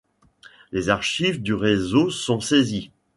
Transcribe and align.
Les 0.71 0.89
archives 0.89 1.43
du 1.43 1.53
réseau 1.53 2.09
sont 2.09 2.39
saisies. 2.39 2.89